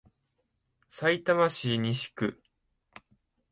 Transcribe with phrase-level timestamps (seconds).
[0.89, 2.41] さいたま市西区